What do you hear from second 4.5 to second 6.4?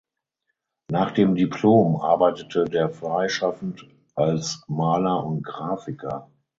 Maler und Graphiker.